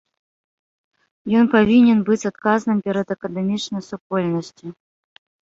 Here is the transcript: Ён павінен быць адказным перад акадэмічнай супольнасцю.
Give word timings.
Ён 1.39 1.45
павінен 1.55 1.99
быць 2.07 2.25
адказным 2.31 2.77
перад 2.89 3.07
акадэмічнай 3.17 3.87
супольнасцю. 3.91 4.67